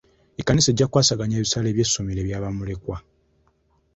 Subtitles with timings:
[0.41, 2.97] Ekkanisa ejja kukwasaganya ebisale by'essomero ebya bamulekwa.